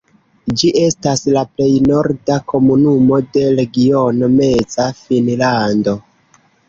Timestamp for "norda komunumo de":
1.91-3.43